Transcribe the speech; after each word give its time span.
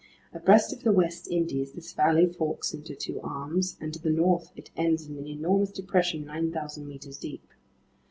Abreast 0.33 0.73
of 0.73 0.81
the 0.81 0.91
West 0.91 1.27
Indies, 1.29 1.73
this 1.73 1.93
valley 1.93 2.25
forks 2.25 2.73
into 2.73 2.95
two 2.95 3.21
arms, 3.21 3.77
and 3.79 3.93
to 3.93 3.99
the 4.01 4.09
north 4.09 4.51
it 4.55 4.71
ends 4.75 5.05
in 5.05 5.15
an 5.15 5.27
enormous 5.27 5.69
depression 5.71 6.25
9,000 6.25 6.87
meters 6.87 7.19
deep. 7.19 7.53